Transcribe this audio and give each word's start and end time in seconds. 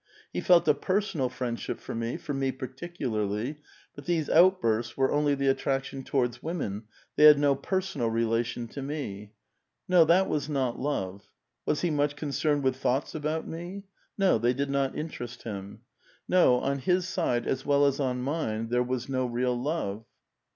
He 0.33 0.41
felt 0.41 0.67
a 0.67 0.73
personal 0.73 1.29
friendship 1.29 1.79
for 1.79 1.93
me, 1.93 2.17
for 2.17 2.33
me 2.33 2.51
particularly; 2.51 3.59
but 3.93 4.05
these 4.05 4.31
outbursts 4.31 4.97
were 4.97 5.11
only 5.11 5.35
the 5.35 5.45
attraction 5.47 6.03
towards 6.03 6.41
woman; 6.41 6.85
they 7.17 7.25
had 7.25 7.37
no 7.37 7.53
personal 7.53 8.07
relation 8.07 8.67
to 8.69 8.81
me. 8.81 9.33
No, 9.87 10.03
that 10.05 10.27
was 10.27 10.49
not 10.49 10.79
love. 10.79 11.27
Was 11.67 11.81
he 11.81 11.91
much 11.91 12.15
concerned 12.15 12.63
with 12.63 12.77
thoughts 12.77 13.13
about 13.13 13.47
me? 13.47 13.83
No; 14.17 14.39
they 14.39 14.55
did 14.55 14.71
not 14.71 14.97
interest 14.97 15.43
him. 15.43 15.81
No, 16.27 16.55
on 16.55 16.79
his 16.79 17.07
side, 17.07 17.45
as 17.45 17.63
well 17.63 17.85
as 17.85 17.99
on 17.99 18.23
mine, 18.23 18.69
there 18.69 18.81
was 18.81 19.07
no 19.07 19.27
real 19.27 19.53
love." 19.55 20.03